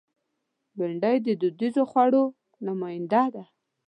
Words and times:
بېنډۍ 0.77 1.15
د 1.25 1.27
دودیزو 1.41 1.83
خوړو 1.91 2.23
نماینده 2.65 3.23
ده 3.33 3.43